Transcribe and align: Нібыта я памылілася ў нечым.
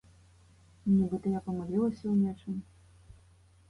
Нібыта 0.95 1.25
я 1.37 1.43
памылілася 1.51 2.03
ў 2.07 2.15
нечым. 2.25 2.55